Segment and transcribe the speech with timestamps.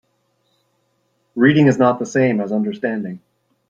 [1.35, 3.21] Reading is not the same as understanding.